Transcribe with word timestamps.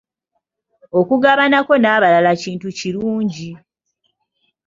Okugabanako 0.99 1.73
n'abalala 1.77 2.31
kintu 2.41 2.67
kirungi. 2.77 3.49